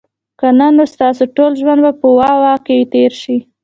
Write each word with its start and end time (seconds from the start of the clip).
که 0.39 0.47
نه 0.59 0.67
نو 0.75 0.83
ستاسو 0.93 1.23
ټول 1.37 1.51
ژوند 1.61 1.79
به 1.85 1.91
په 1.99 2.07
"واه، 2.17 2.35
واه" 2.41 2.59
کي 2.65 2.75
تیر 2.93 3.11
سي 3.23 3.37